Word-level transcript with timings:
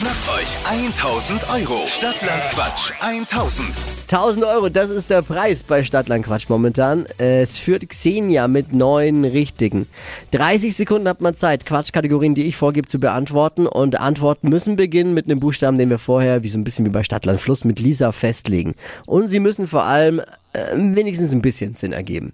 Schnappt 0.00 0.30
euch 0.34 0.56
1000 0.96 1.50
Euro. 1.50 1.86
Stadtland 1.86 2.42
Quatsch 2.54 2.90
1000. 3.00 3.68
1000 4.10 4.46
Euro, 4.46 4.70
das 4.70 4.88
ist 4.88 5.10
der 5.10 5.20
Preis 5.20 5.62
bei 5.62 5.82
Stadtland 5.82 6.24
Quatsch 6.24 6.48
momentan. 6.48 7.04
Es 7.18 7.58
führt 7.58 7.86
Xenia 7.86 8.48
mit 8.48 8.72
neun 8.72 9.26
richtigen. 9.26 9.86
30 10.30 10.74
Sekunden 10.74 11.06
hat 11.06 11.20
man 11.20 11.34
Zeit, 11.34 11.66
Quatschkategorien, 11.66 12.34
die 12.34 12.44
ich 12.44 12.56
vorgebe, 12.56 12.88
zu 12.88 12.98
beantworten. 12.98 13.66
Und 13.66 14.00
Antworten 14.00 14.48
müssen 14.48 14.76
beginnen 14.76 15.12
mit 15.12 15.26
einem 15.26 15.38
Buchstaben, 15.38 15.76
den 15.76 15.90
wir 15.90 15.98
vorher, 15.98 16.42
wie 16.42 16.48
so 16.48 16.56
ein 16.56 16.64
bisschen 16.64 16.86
wie 16.86 16.90
bei 16.90 17.02
Stadtland 17.02 17.38
Fluss, 17.38 17.66
mit 17.66 17.78
Lisa 17.78 18.10
festlegen. 18.10 18.76
Und 19.04 19.28
sie 19.28 19.38
müssen 19.38 19.68
vor 19.68 19.84
allem 19.84 20.20
äh, 20.54 20.76
wenigstens 20.76 21.30
ein 21.30 21.42
bisschen 21.42 21.74
Sinn 21.74 21.92
ergeben. 21.92 22.32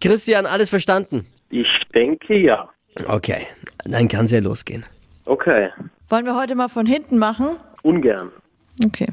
Christian, 0.00 0.46
alles 0.46 0.68
verstanden? 0.68 1.26
Ich 1.50 1.68
denke 1.94 2.36
ja. 2.36 2.68
Okay, 3.06 3.46
dann 3.84 4.08
kann 4.08 4.24
es 4.24 4.32
ja 4.32 4.40
losgehen. 4.40 4.84
Okay. 5.26 5.70
Wollen 6.14 6.26
wir 6.26 6.36
heute 6.36 6.54
mal 6.54 6.68
von 6.68 6.86
hinten 6.86 7.18
machen? 7.18 7.56
Ungern. 7.82 8.30
Okay. 8.84 9.08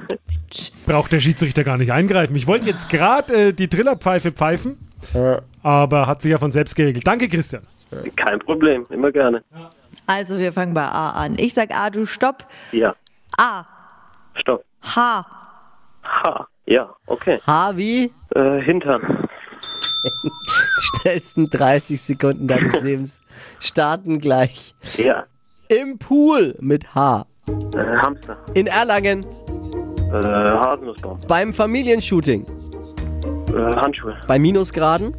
Braucht 0.86 1.12
der 1.12 1.20
Schiedsrichter 1.20 1.64
gar 1.64 1.78
nicht 1.78 1.92
eingreifen. 1.92 2.36
Ich 2.36 2.46
wollte 2.46 2.66
jetzt 2.66 2.90
gerade 2.90 3.34
äh, 3.48 3.52
die 3.54 3.68
Trillerpfeife 3.68 4.30
pfeifen, 4.30 4.76
aber 5.62 6.06
hat 6.06 6.20
sich 6.20 6.30
ja 6.32 6.36
von 6.36 6.52
selbst 6.52 6.76
geregelt. 6.76 7.06
Danke, 7.06 7.26
Christian. 7.26 7.62
Kein 8.16 8.38
Problem. 8.38 8.84
Immer 8.90 9.10
gerne. 9.12 9.42
Also 10.06 10.38
wir 10.38 10.52
fangen 10.52 10.74
bei 10.74 10.84
A 10.84 11.12
an. 11.12 11.38
Ich 11.38 11.54
sag 11.54 11.74
A, 11.74 11.88
du 11.88 12.04
stopp. 12.04 12.44
Ja. 12.72 12.94
A, 13.38 13.64
Stopp. 14.34 14.62
H, 14.94 15.24
Ha. 16.04 16.48
Ja. 16.66 16.94
Okay. 17.06 17.40
H 17.46 17.78
wie? 17.78 18.12
Äh, 18.34 18.60
Hintern. 18.60 19.26
Schnellsten 21.00 21.48
30 21.48 21.98
Sekunden 21.98 22.46
deines 22.46 22.74
Lebens 22.82 23.22
starten 23.58 24.20
gleich. 24.20 24.74
Ja. 24.98 25.24
Im 25.70 25.98
Pool 25.98 26.56
mit 26.58 26.96
H. 26.96 27.26
Äh, 27.46 27.78
Hamster. 28.02 28.36
In 28.54 28.66
Erlangen. 28.66 29.24
Äh, 30.12 30.14
Haselnussbaum. 30.14 31.20
Beim 31.28 31.54
Familienshooting. 31.54 32.44
Äh, 33.54 33.76
Handschuhe. 33.76 34.16
Bei 34.26 34.36
Minusgraden. 34.36 35.14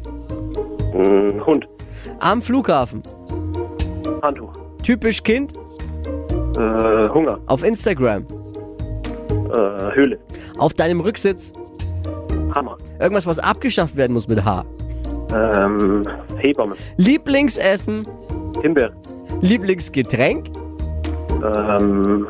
Äh, 0.92 1.40
Hund. 1.40 1.66
Am 2.20 2.42
Flughafen. 2.42 3.02
Handtuch. 4.20 4.52
Typisch 4.82 5.22
Kind. 5.22 5.54
Äh, 6.58 7.08
Hunger. 7.08 7.38
Auf 7.46 7.64
Instagram. 7.64 8.26
Äh, 9.30 9.94
Höhle. 9.94 10.18
Auf 10.58 10.74
deinem 10.74 11.00
Rücksitz. 11.00 11.54
Hammer. 12.54 12.76
Irgendwas, 13.00 13.26
was 13.26 13.38
abgeschafft 13.38 13.96
werden 13.96 14.12
muss 14.12 14.28
mit 14.28 14.44
H. 14.44 14.66
Ähm, 15.32 16.06
Hebamme. 16.36 16.74
Lieblingsessen. 16.98 18.06
Himbeer. 18.60 18.92
Lieblingsgetränk. 19.42 20.46
Ähm, 21.42 22.26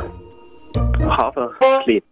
Haferklee. 1.01 2.03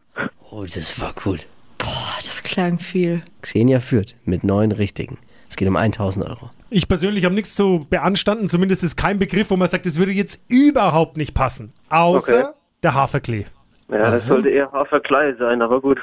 Oh, 0.50 0.64
das 0.64 1.00
war 1.00 1.14
gut. 1.14 1.46
Boah, 1.78 2.14
das 2.22 2.42
klang 2.42 2.78
viel. 2.78 3.22
Xenia 3.40 3.80
führt 3.80 4.14
mit 4.26 4.44
neun 4.44 4.72
richtigen. 4.72 5.18
Es 5.48 5.56
geht 5.56 5.66
um 5.68 5.76
1000 5.76 6.26
Euro. 6.28 6.50
Ich 6.68 6.86
persönlich 6.86 7.24
habe 7.24 7.34
nichts 7.34 7.54
zu 7.54 7.86
beanstanden. 7.88 8.46
Zumindest 8.48 8.84
ist 8.84 8.96
kein 8.96 9.18
Begriff, 9.18 9.50
wo 9.50 9.56
man 9.56 9.68
sagt, 9.68 9.86
das 9.86 9.96
würde 9.98 10.12
jetzt 10.12 10.40
überhaupt 10.48 11.16
nicht 11.16 11.32
passen. 11.34 11.72
Außer 11.88 12.38
Okay. 12.50 12.54
der 12.82 12.94
Haferklee. 12.94 13.46
Ja, 13.90 14.10
das 14.10 14.26
sollte 14.26 14.50
eher 14.50 14.70
Haferklei 14.70 15.34
sein, 15.38 15.62
aber 15.62 15.80
gut. 15.80 15.98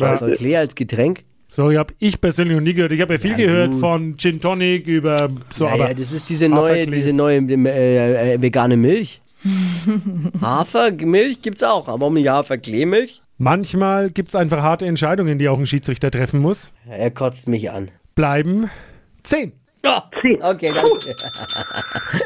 Also 0.00 0.26
Klee 0.32 0.56
als 0.56 0.74
Getränk. 0.74 1.24
Sorry, 1.48 1.76
habe 1.76 1.94
ich 1.98 2.20
persönlich 2.20 2.56
noch 2.56 2.62
nie 2.64 2.74
gehört. 2.74 2.92
Ich 2.92 3.00
habe 3.00 3.14
ja 3.14 3.18
viel 3.18 3.32
Ja, 3.32 3.36
gehört 3.36 3.70
gut. 3.72 3.80
von 3.80 4.16
Gin 4.16 4.40
Tonic 4.40 4.86
über 4.86 5.30
so, 5.50 5.64
Naja, 5.66 5.84
aber 5.84 5.94
das 5.94 6.10
ist 6.12 6.28
diese 6.28 6.48
neue, 6.48 6.86
diese 6.86 7.12
neue 7.12 7.38
äh, 7.38 8.34
äh, 8.34 8.42
vegane 8.42 8.76
Milch. 8.76 9.20
Hafermilch 10.40 11.42
gibt's 11.42 11.62
auch, 11.62 11.88
aber 11.88 12.06
um 12.06 12.14
die 12.14 12.28
Haferkleemilch? 12.28 13.20
manchmal 13.36 14.10
gibt 14.10 14.28
es 14.30 14.34
einfach 14.36 14.62
harte 14.62 14.86
Entscheidungen, 14.86 15.38
die 15.38 15.48
auch 15.48 15.58
ein 15.58 15.66
Schiedsrichter 15.66 16.10
treffen 16.10 16.40
muss. 16.40 16.70
Er 16.88 17.10
kotzt 17.10 17.48
mich 17.48 17.70
an. 17.70 17.90
Bleiben 18.14 18.70
10. 19.24 19.52
Ja, 19.84 20.04
okay, 20.40 20.70
danke. 20.74 21.14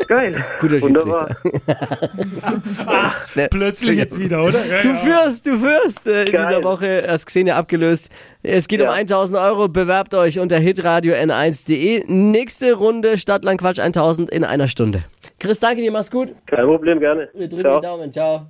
Geil. 0.06 0.44
Guter 0.60 0.80
Wunderbar. 0.80 1.36
Schnell. 3.32 3.48
Plötzlich 3.48 3.96
jetzt 3.98 4.18
wieder, 4.18 4.44
oder? 4.44 4.64
Ja, 4.64 4.80
Du 4.82 4.94
führst, 4.94 5.46
du 5.46 5.58
führst. 5.58 6.06
Äh, 6.06 6.24
in 6.26 6.32
Geil. 6.32 6.46
dieser 6.48 6.62
Woche 6.64 7.04
hast 7.08 7.26
Xenia 7.26 7.56
abgelöst. 7.56 8.10
Es 8.42 8.68
geht 8.68 8.80
um 8.80 8.86
Ja. 8.86 8.92
1000 8.92 9.38
Euro. 9.38 9.68
Bewerbt 9.68 10.14
euch 10.14 10.38
unter 10.38 10.58
hitradio 10.58 11.14
n1.de. 11.14 12.04
Nächste 12.06 12.74
Runde 12.74 13.18
Stadtland 13.18 13.60
Quatsch 13.60 13.80
1000 13.80 14.30
in 14.30 14.44
einer 14.44 14.68
Stunde. 14.68 15.04
Chris, 15.40 15.58
danke 15.60 15.82
dir, 15.82 15.90
mach's 15.92 16.10
gut. 16.10 16.34
Kein 16.46 16.64
Problem, 16.64 17.00
gerne. 17.00 17.28
Wir 17.34 17.48
drücken 17.48 17.62
Ciao. 17.62 17.80
die 17.80 17.86
Daumen. 17.86 18.12
Ciao. 18.12 18.46